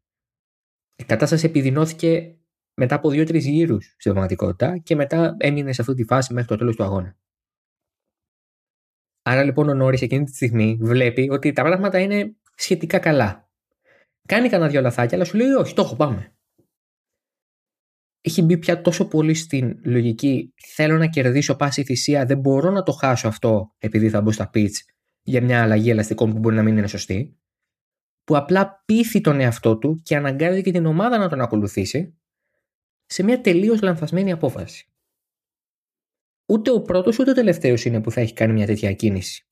[0.95, 2.37] Η κατάσταση επιδεινώθηκε
[2.73, 6.55] μετά από δύο-τρεις γύρους στην πραγματικότητα και μετά έμεινε σε αυτή τη φάση μέχρι το
[6.55, 7.17] τέλος του αγώνα.
[9.21, 13.51] Άρα λοιπόν ο Νόρι εκείνη τη στιγμή βλέπει ότι τα πράγματα είναι σχετικά καλά.
[14.27, 16.35] Κάνει κανένα δυο λαθάκια, αλλά σου λέει: Όχι, το έχω, πάμε.
[18.21, 22.83] Έχει μπει πια τόσο πολύ στην λογική: Θέλω να κερδίσω πάση θυσία, δεν μπορώ να
[22.83, 24.75] το χάσω αυτό επειδή θα μπω στα pitch
[25.21, 27.37] για μια αλλαγή ελαστικών που μπορεί να μην είναι σωστή.
[28.23, 32.17] Που απλά πείθει τον εαυτό του και αναγκάζει και την ομάδα να τον ακολουθήσει
[33.05, 34.87] σε μια τελείως λανθασμένη απόφαση.
[36.45, 39.47] Ούτε ο πρώτος ούτε ο τελευταίος είναι που θα έχει κάνει μια τέτοια κίνηση.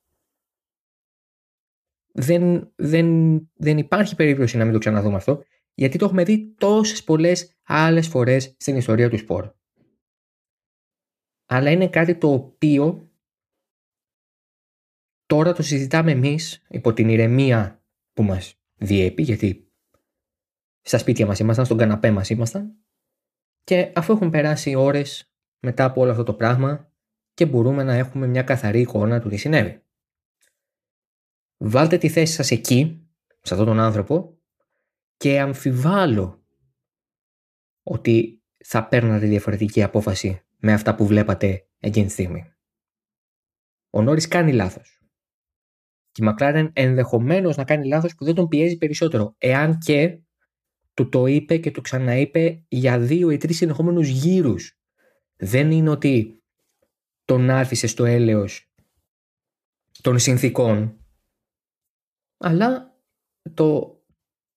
[2.14, 7.04] Δεν, δεν, δεν υπάρχει περίπτωση να μην το ξαναδούμε αυτό, γιατί το έχουμε δει τόσες
[7.04, 9.54] πολλές άλλες φορές στην ιστορία του σπορ.
[11.46, 13.12] Αλλά είναι κάτι το οποίο
[15.26, 19.72] τώρα το συζητάμε εμείς υπό την ηρεμία που μας διέπει, γιατί
[20.82, 22.76] στα σπίτια μας ήμασταν, στον καναπέ μας ήμασταν
[23.64, 26.94] και αφού έχουν περάσει ώρες μετά από όλο αυτό το πράγμα
[27.34, 29.84] και μπορούμε να έχουμε μια καθαρή εικόνα του τι συνέβη.
[31.58, 33.10] Βάλτε τη θέση σας εκεί,
[33.42, 34.40] σε αυτόν τον άνθρωπο
[35.18, 36.46] και αμφιβάλλω
[37.84, 42.54] ότι θα παίρνατε διαφορετική απόφαση με αυτά που βλέπατε εκείνη τη στιγμή.
[43.90, 45.01] Ο Νόρις κάνει λάθος.
[46.12, 50.20] Και η Μακλάρεν ενδεχομένως να κάνει λάθος που δεν τον πιέζει περισσότερο, εάν και
[50.94, 54.80] του το είπε και του ξαναείπε για δύο ή τρεις συνεχόμενους γύρους.
[55.36, 56.44] Δεν είναι ότι
[57.26, 58.72] τον άφησε στο έλεος
[60.02, 61.06] των συνθήκων,
[62.38, 62.96] αλλά
[63.54, 64.00] το,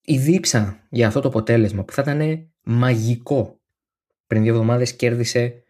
[0.00, 3.60] η δίψα για αυτό το αποτέλεσμα που θα ήταν μαγικό.
[4.26, 5.62] Πριν δύο εβδομάδες κέρδισε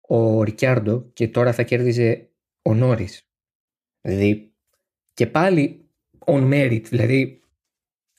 [0.00, 2.30] ο Ρικιάρντο και τώρα θα κέρδιζε
[2.62, 3.28] ο Νόρις.
[4.00, 4.49] Δηλαδή
[5.20, 5.90] και πάλι
[6.26, 7.42] on merit, δηλαδή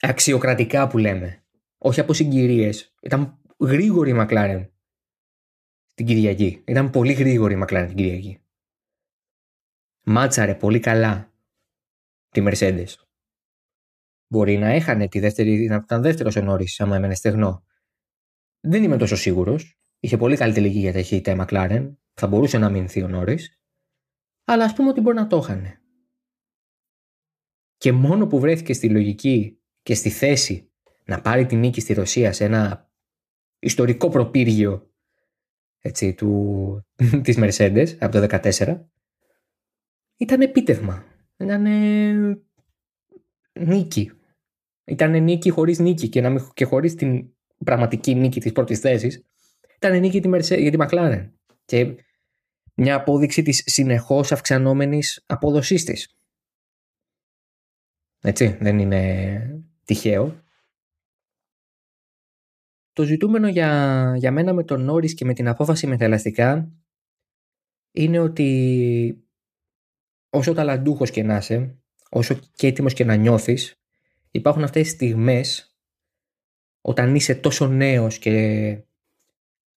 [0.00, 1.44] αξιοκρατικά που λέμε
[1.78, 2.94] όχι από συγκυρίες.
[3.02, 4.72] Ήταν γρήγορη η Μακλάρεν
[5.94, 6.62] την Κυριακή.
[6.66, 8.42] Ήταν πολύ γρήγορη η Μακλάρεν την Κυριακή.
[10.04, 11.32] Μάτσαρε πολύ καλά
[12.28, 12.88] τη Mercedes.
[14.28, 17.64] Μπορεί να έχανε τη δεύτερη, να ήταν δεύτερος ο Νόρι, άμα έμενε στεγνό.
[18.60, 19.78] Δεν είμαι τόσο σίγουρος.
[20.00, 21.98] Είχε πολύ καλή τελική για ταχύτητα η Μακλάρεν.
[22.14, 23.38] Θα μπορούσε να μείνει ο Νόρι.
[24.44, 25.81] Αλλά ας πούμε ότι μπορεί να το είχαν.
[27.82, 30.70] Και μόνο που βρέθηκε στη λογική και στη θέση
[31.04, 32.90] να πάρει τη νίκη στη Ρωσία σε ένα
[33.58, 34.90] ιστορικό προπύργιο
[35.78, 36.86] έτσι, του,
[37.24, 38.80] της Mercedes από το 2014
[40.16, 41.04] ήταν επίτευγμα.
[41.36, 41.62] Ήταν
[43.60, 44.12] νίκη.
[44.84, 49.24] Ήταν νίκη χωρίς νίκη και, να και χωρίς την πραγματική νίκη της πρώτης θέσης.
[49.76, 51.30] Ήταν νίκη για τη, για τη McLaren.
[51.64, 51.94] Και
[52.74, 56.16] μια απόδειξη της συνεχώς αυξανόμενης απόδοσής της.
[58.24, 60.44] Έτσι, δεν είναι τυχαίο.
[62.92, 66.72] Το ζητούμενο για, για μένα με τον Νόρις και με την απόφαση με τα ελαστικά
[67.92, 69.26] είναι ότι
[70.30, 71.76] όσο ταλαντούχος και να είσαι,
[72.10, 73.82] όσο και έτοιμος και να νιώθεις,
[74.30, 75.76] υπάρχουν αυτές τις στιγμές
[76.80, 78.84] όταν είσαι τόσο νέος και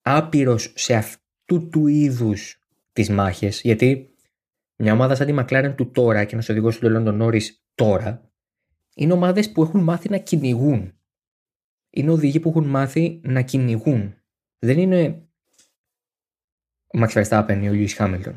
[0.01, 2.59] άπειρος σε αυτού του είδους
[2.93, 4.15] τις μάχες, γιατί
[4.75, 7.43] μια ομάδα σαν τη McLaren του τώρα και ένα οδηγό του London Norris
[7.75, 8.31] τώρα,
[8.95, 10.99] είναι ομάδες που έχουν μάθει να κυνηγούν.
[11.89, 14.15] Είναι οδηγοί που έχουν μάθει να κυνηγούν.
[14.59, 15.27] Δεν είναι
[16.87, 18.35] ο Max Verstappen ή ο Lewis Hamilton,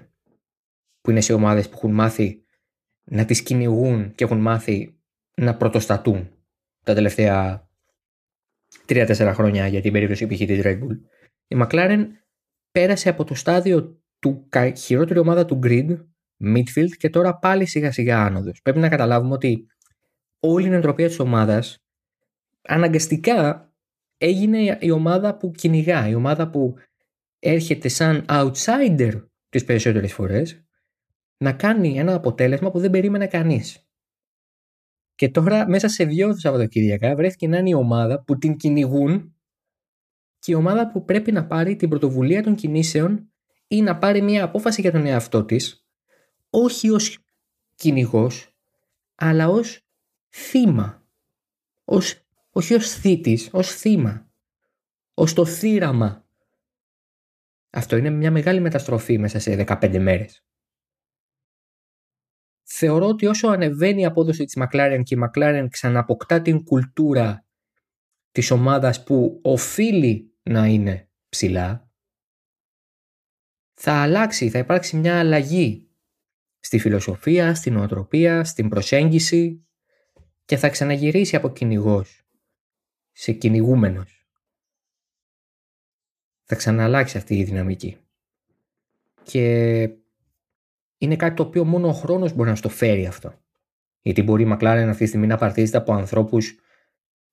[1.00, 2.44] που είναι σε ομάδες που έχουν μάθει
[3.10, 5.00] να τις κυνηγούν και έχουν μάθει
[5.34, 6.30] να πρωτοστατούν
[6.84, 7.68] τα τελευταία
[8.86, 10.38] 3-4 χρόνια για την περίπτωση π.χ.
[10.38, 10.98] της Red Bull.
[11.46, 12.06] Η McLaren
[12.70, 15.98] πέρασε από το στάδιο του χειρότερη ομάδα του grid,
[16.44, 18.60] midfield και τώρα πάλι σιγά σιγά άνοδος.
[18.62, 19.66] Πρέπει να καταλάβουμε ότι
[20.40, 21.78] όλη η νοοτροπία της ομάδας
[22.62, 23.72] αναγκαστικά
[24.18, 26.74] έγινε η ομάδα που κυνηγά, η ομάδα που
[27.38, 30.62] έρχεται σαν outsider τις περισσότερες φορές
[31.36, 33.86] να κάνει ένα αποτέλεσμα που δεν περίμενε κανείς.
[35.14, 39.36] Και τώρα μέσα σε δύο Σαββατοκύριακα βρέθηκε να είναι η ομάδα που την κυνηγούν
[40.38, 43.32] και η ομάδα που πρέπει να πάρει την πρωτοβουλία των κινήσεων
[43.68, 45.86] ή να πάρει μια απόφαση για τον εαυτό της
[46.50, 47.18] όχι ως
[47.74, 48.54] κυνηγός,
[49.14, 49.87] αλλά ως
[50.28, 51.06] θύμα.
[51.84, 54.30] Ως, όχι ως θήτης, ως θύμα.
[55.14, 56.26] Ως το θύραμα.
[57.70, 60.42] Αυτό είναι μια μεγάλη μεταστροφή μέσα σε 15 μέρες
[62.70, 67.46] θεωρώ ότι όσο ανεβαίνει η απόδοση της McLaren και η McLaren ξαναποκτά την κουλτούρα
[68.30, 71.90] της ομάδας που οφείλει να είναι ψηλά,
[73.74, 75.88] θα αλλάξει, θα υπάρξει μια αλλαγή
[76.58, 79.67] στη φιλοσοφία, στην νοοτροπία, στην προσέγγιση
[80.48, 82.22] και θα ξαναγυρίσει από κυνηγός
[83.12, 84.26] σε κυνηγούμενος.
[86.44, 87.96] Θα ξαναλλάξει αυτή η δυναμική.
[89.22, 89.42] Και
[90.98, 93.40] είναι κάτι το οποίο μόνο ο χρόνος μπορεί να στο φέρει αυτό.
[94.00, 96.58] Γιατί μπορεί η McLaren αυτή τη στιγμή να παρτίζεται από ανθρώπους,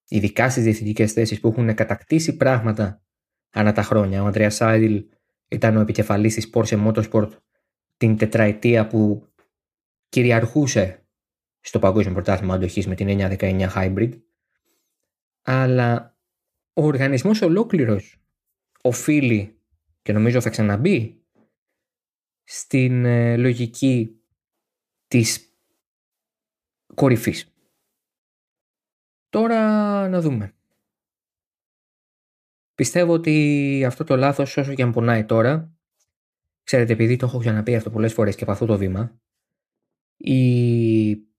[0.08, 3.04] ειδικά στις διευθυντικές θέσεις, που έχουν κατακτήσει πράγματα
[3.50, 4.24] ανά τα χρόνια.
[4.24, 5.10] Ο Αντρέα Σάιντιλ
[5.48, 7.30] ήταν ο επικεφαλής της Porsche Motorsport
[7.98, 9.28] την τετραετία που
[10.10, 11.05] κυριαρχούσε
[11.66, 14.22] στο παγκόσμιο πρωτάθλημα αντοχής με την 919 Hybrid.
[15.42, 16.18] Αλλά
[16.74, 18.22] ο οργανισμός ολόκληρος
[18.82, 19.60] οφείλει
[20.02, 21.24] και νομίζω θα ξαναμπεί
[22.44, 24.22] στην ε, λογική
[25.08, 25.58] της
[26.96, 27.54] κορυφής.
[29.30, 29.60] Τώρα
[30.10, 30.56] να δούμε.
[32.76, 35.78] Πιστεύω ότι αυτό το λάθος όσο και αν πονάει τώρα,
[36.64, 39.20] ξέρετε επειδή το έχω ξαναπεί αυτό πολλές φορές και παθού το βήμα,
[40.18, 41.35] η,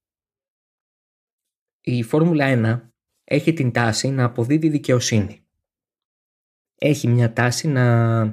[1.89, 2.45] η Φόρμουλα
[2.83, 2.89] 1
[3.23, 5.45] έχει την τάση να αποδίδει δικαιοσύνη.
[6.75, 8.23] Έχει μια τάση να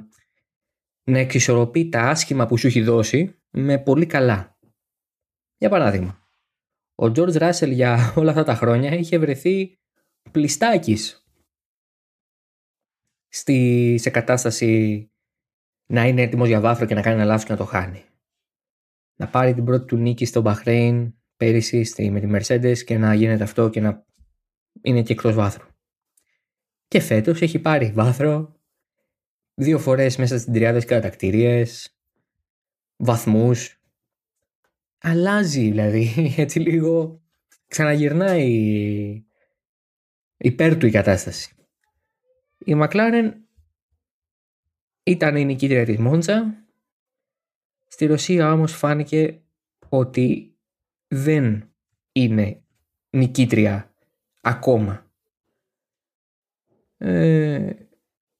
[1.03, 4.57] να εξισορροπεί τα άσχημα που σου έχει δώσει με πολύ καλά.
[5.57, 6.29] Για παράδειγμα,
[6.95, 9.79] ο George Russell για όλα αυτά τα χρόνια είχε βρεθεί
[10.31, 11.27] πλιστάκης
[13.27, 15.11] στη, σε κατάσταση
[15.85, 18.05] να είναι έτοιμος για βάθρο και να κάνει ένα λάθος και να το χάνει.
[19.15, 23.13] Να πάρει την πρώτη του νίκη στο Bahrain πέρυσι στη, με τη Mercedes και να
[23.13, 24.05] γίνεται αυτό και να
[24.81, 25.67] είναι και εκτός βάθρου.
[26.87, 28.59] Και φέτος έχει πάρει βάθρο,
[29.53, 31.97] δύο φορές μέσα στην τριάδα κατακτηρίες,
[32.95, 33.79] βαθμούς.
[34.97, 37.21] Αλλάζει δηλαδή, έτσι λίγο
[37.67, 39.23] ξαναγυρνάει
[40.37, 41.55] υπέρ του η κατάσταση.
[42.57, 43.31] Η McLaren
[45.03, 46.65] ήταν η νικήτρια της Μόντζα.
[47.87, 49.41] Στη Ρωσία όμως φάνηκε
[49.89, 50.54] ότι
[51.07, 51.73] δεν
[52.11, 52.63] είναι
[53.09, 53.93] νικήτρια
[54.41, 55.11] ακόμα.
[56.97, 57.73] Ε,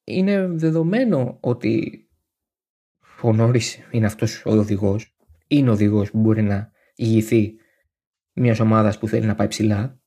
[0.04, 2.06] είναι δεδομένο ότι
[3.22, 5.16] ο Νόρις είναι αυτός ο οδηγός,
[5.48, 7.56] είναι ο οδηγός που μπορεί να ηγηθεί
[8.34, 10.00] μιας ομάδας που θέλει να πάει ψηλά.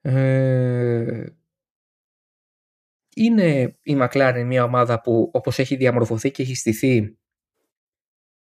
[0.00, 1.26] Ε,
[3.16, 7.18] είναι η McLaren μια ομάδα που όπως έχει διαμορφωθεί και έχει στηθεί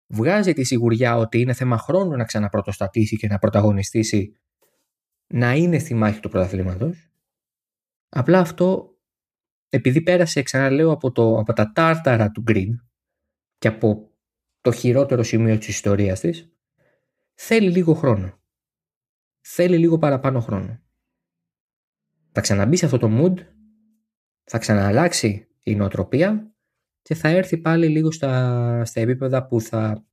[0.06, 4.36] βγάζει τη σιγουριά ότι είναι θέμα χρόνου να ξαναπρωτοστατήσει και να πρωταγωνιστήσει
[5.26, 7.10] να είναι στη μάχη του πρωταθλήματος.
[8.08, 8.94] Απλά αυτό
[9.74, 12.70] επειδή πέρασε, ξαναλέω, από, το, από τα τάρταρα του Green
[13.58, 14.10] και από
[14.60, 16.52] το χειρότερο σημείο της ιστορίας της,
[17.34, 18.38] θέλει λίγο χρόνο.
[19.40, 20.82] Θέλει λίγο παραπάνω χρόνο.
[22.32, 23.34] Θα ξαναμπεί σε αυτό το mood,
[24.44, 26.53] θα ξανααλλάξει η νοοτροπία
[27.04, 30.04] και θα έρθει πάλι λίγο στα, στα επίπεδα που θα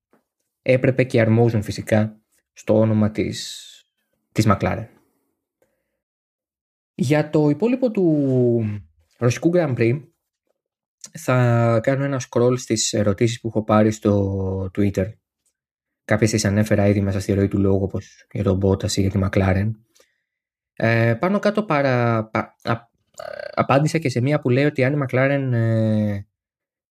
[0.61, 2.21] έπρεπε και αρμόζουν φυσικά
[2.53, 3.67] στο όνομα της,
[4.31, 4.87] της McLaren.
[6.93, 8.83] Για το υπόλοιπο του,
[9.17, 10.01] Ρωσικού Grand Prix
[11.11, 15.11] θα κάνω ένα scroll στις ερωτήσεις που έχω πάρει στο Twitter.
[16.05, 19.09] Κάποιες τις ανέφερα ήδη μέσα στη ροή του λόγου όπως για τον Bottas ή για
[19.09, 19.71] τη McLaren.
[20.73, 22.29] Ε, πάνω κάτω παρα,
[23.53, 26.25] απάντησα και σε μία που λέει ότι αν η McLaren, ε,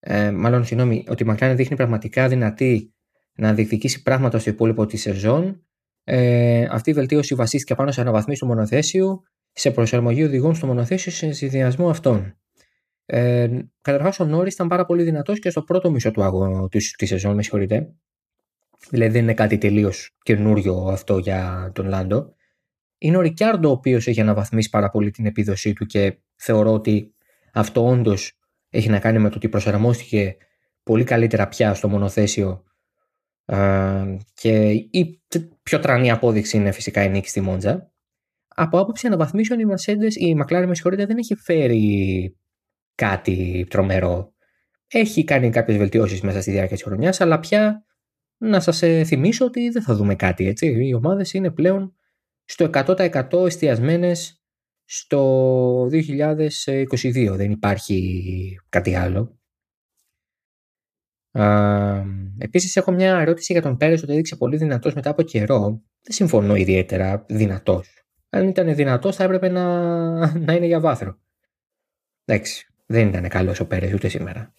[0.00, 2.94] ε, μάλλον συγγνώμη, ότι η McLaren δείχνει πραγματικά δυνατή
[3.34, 5.64] να διεκδικήσει πράγματα στο υπόλοιπο της σεζόν,
[6.04, 11.12] ε, αυτή η βελτίωση βασίστηκε πάνω σε αναβαθμίσεις του μονοθέσιου, σε προσαρμογή οδηγών στο μονοθέσιο,
[11.12, 12.34] σε συνδυασμό αυτών.
[13.06, 13.48] Ε,
[13.80, 17.34] Καταρχάς, ο Νόρι ήταν πάρα πολύ δυνατός και στο πρώτο μισό του αγώνα της σεζόν,
[17.34, 17.94] με συγχωρείτε.
[18.90, 22.34] Δηλαδή, δεν είναι κάτι τελείως καινούριο αυτό για τον Λάντο.
[22.98, 27.14] Είναι ο Ρικιάρντο ο οποίος έχει αναβαθμίσει πάρα πολύ την επίδοσή του και θεωρώ ότι
[27.52, 28.39] αυτό όντως
[28.70, 30.36] έχει να κάνει με το ότι προσαρμόστηκε
[30.82, 32.64] πολύ καλύτερα πια στο μονοθέσιο
[34.34, 35.22] και η
[35.62, 37.92] πιο τρανή απόδειξη είναι φυσικά η νίκη στη Μόντζα.
[38.48, 42.36] Από άποψη αναβαθμίσεων η Mercedes, η McLaren με συγχωρείτε δεν έχει φέρει
[42.94, 44.34] κάτι τρομερό.
[44.86, 47.84] Έχει κάνει κάποιες βελτιώσεις μέσα στη διάρκεια της χρονιάς αλλά πια
[48.36, 50.66] να σας ε, θυμίσω ότι δεν θα δούμε κάτι έτσι.
[50.66, 51.94] Οι ομάδες είναι πλέον
[52.44, 54.39] στο 100% εστιασμένες
[54.92, 57.34] στο 2022.
[57.36, 59.38] Δεν υπάρχει κάτι άλλο.
[62.38, 65.82] Επίσης, έχω μια ερώτηση για τον Πέρες ότι έδειξε πολύ δυνατός μετά από καιρό.
[66.02, 68.04] Δεν συμφωνώ ιδιαίτερα δυνατός.
[68.28, 69.64] Αν ήταν δυνατός, θα έπρεπε να,
[70.46, 71.18] να είναι για βάθρο.
[72.24, 74.54] Εντάξει, δεν ήταν καλός ο Πέρες ούτε σήμερα.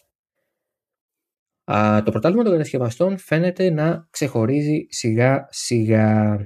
[1.72, 6.38] Α, το πρωτάθλημα των κατασκευαστών φαίνεται να ξεχωρίζει σιγά σιγά.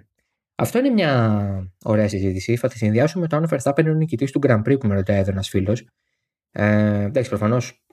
[0.55, 2.55] Αυτό είναι μια ωραία συζήτηση.
[2.55, 4.87] Θα τη συνδυάσουμε με το αν ο Verstappen είναι ο νικητής του Grand Prix που
[4.87, 5.87] με ρωτάει εδώ ένας φίλος.
[6.51, 7.85] Ε, εντάξει, προφανώς.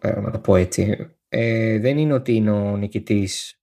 [0.00, 3.60] Ε, να το πω έτσι ε, δεν είναι ότι είναι ο νικητής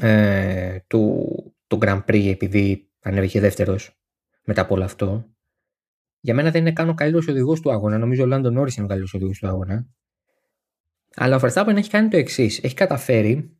[0.00, 1.26] ε, του,
[1.66, 4.00] του Grand Prix επειδή ανέβηκε δεύτερος
[4.44, 5.30] μετά από όλο αυτό.
[6.20, 7.98] Για μένα δεν είναι καν ο καλύτερος οδηγός του αγώνα.
[7.98, 9.86] Νομίζω ο Λάντον Νόρις είναι ο καλύτερος οδηγός του αγώνα.
[11.14, 12.62] Αλλά ο Verstappen έχει κάνει το εξής.
[12.62, 13.55] Έχει καταφέρει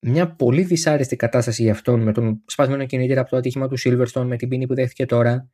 [0.00, 4.24] μια πολύ δυσάρεστη κατάσταση για αυτόν με τον σπασμένο κινητήρα από το ατύχημα του Silverstone
[4.24, 5.50] με την ποινή που δέχτηκε τώρα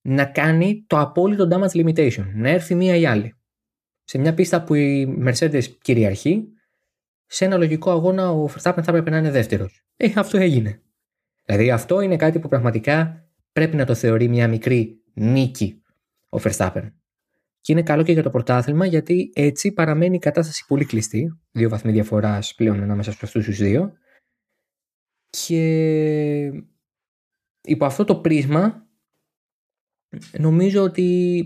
[0.00, 2.24] να κάνει το απόλυτο damage limitation.
[2.34, 3.34] Να έρθει μία ή άλλη
[4.10, 6.44] σε μια πίστα που η Mercedes κυριαρχεί,
[7.26, 9.84] σε ένα λογικό αγώνα ο Verstappen θα έπρεπε να είναι δεύτερος.
[9.96, 10.82] Ε, αυτό έγινε.
[11.44, 15.82] Δηλαδή αυτό είναι κάτι που πραγματικά πρέπει να το θεωρεί μια μικρή νίκη
[16.28, 16.90] ο Verstappen.
[17.60, 21.40] Και είναι καλό και για το πρωτάθλημα γιατί έτσι παραμένει η κατάσταση πολύ κλειστή.
[21.50, 23.92] Δύο βαθμοί διαφοράς πλέον ανάμεσα σε αυτούς τους δύο.
[25.30, 26.64] Και
[27.60, 28.88] υπό αυτό το πρίσμα
[30.38, 31.44] νομίζω ότι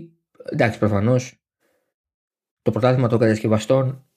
[0.51, 1.45] εντάξει προφανώς
[2.61, 4.09] το πρωτάθλημα των κατασκευαστών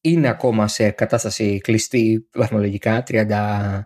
[0.00, 3.02] είναι ακόμα σε κατάσταση κλειστή βαθμολογικά.
[3.06, 3.84] 33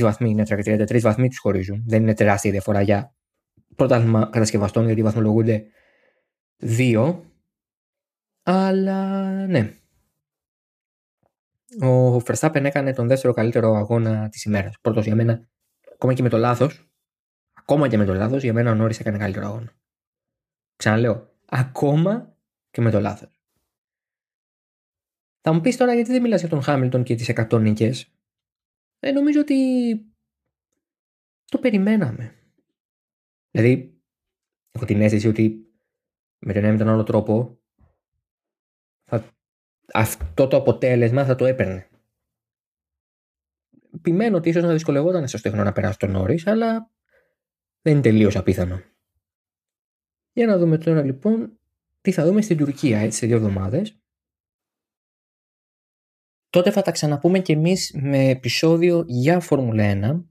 [0.00, 1.84] βαθμοί είναι, 33 βαθμοί τους χωρίζουν.
[1.86, 3.14] Δεν είναι τεράστια διαφορά για
[3.76, 5.66] πρωτάθλημα κατασκευαστών γιατί βαθμολογούνται
[6.56, 7.24] δύο.
[8.42, 9.76] Αλλά ναι.
[11.80, 14.80] Ο Verstappen έκανε τον δεύτερο καλύτερο αγώνα της ημέρας.
[14.80, 15.48] Πρώτος για μένα,
[15.92, 16.86] ακόμα και με το λάθος.
[17.52, 19.72] Ακόμα και με το λάθος, για μένα ο Νόρι έκανε καλύτερο αγώνα.
[20.76, 22.36] Ξαναλέω, ακόμα
[22.70, 23.40] και με το λάθος.
[25.40, 28.12] Θα μου πεις τώρα γιατί δεν μιλάς για τον Χάμιλτον και τις 100 νίκες.
[28.98, 29.56] Ε, νομίζω ότι
[31.44, 32.34] το περιμέναμε.
[33.50, 34.00] Δηλαδή,
[34.72, 35.71] έχω την αίσθηση ότι
[36.44, 37.58] με τον ένα με τον άλλο τρόπο
[39.04, 39.24] θα...
[39.92, 41.88] αυτό το αποτέλεσμα θα το έπαιρνε.
[43.94, 46.90] Επιμένω ότι ίσως να δυσκολευόταν στο στέχνο να περάσει τον Νόρι, αλλά
[47.82, 48.82] δεν είναι τελείως απίθανο.
[50.32, 51.58] Για να δούμε τώρα λοιπόν
[52.00, 53.96] τι θα δούμε στην Τουρκία έτσι σε δύο εβδομάδες.
[56.50, 60.24] Τότε θα τα ξαναπούμε κι εμείς με επεισόδιο για Φόρμουλα 1.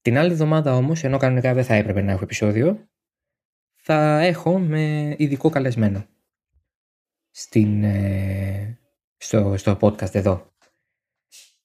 [0.00, 2.90] Την άλλη εβδομάδα όμως, ενώ κανονικά δεν θα έπρεπε να έχω επεισόδιο,
[3.92, 6.06] θα έχω με ειδικό καλεσμένο
[7.30, 8.78] στην, ε,
[9.16, 10.52] στο, στο podcast εδώ.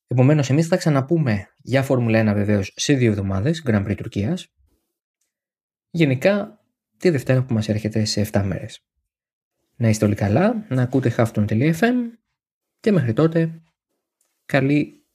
[0.08, 4.48] Επομένως, εμείς θα ξαναπούμε για Φόρμουλα 1 βεβαίως σε δύο εβδομάδες, Grand Prix Τουρκίας.
[5.90, 6.64] Γενικά,
[6.98, 8.86] τη Δευτέρα που μας έρχεται σε 7 μέρες.
[9.76, 11.94] Να είστε όλοι καλά, να ακούτε hafton.fm
[12.80, 13.62] και μέχρι τότε
[14.46, 15.06] καλή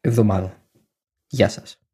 [0.00, 0.68] εβδομάδα.
[1.26, 1.85] Γεια σας.